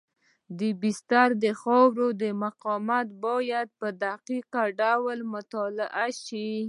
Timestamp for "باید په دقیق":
3.25-4.51